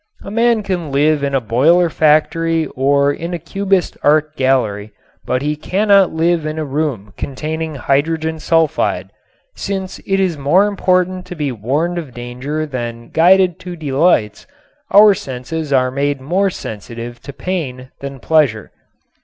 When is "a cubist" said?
3.35-3.95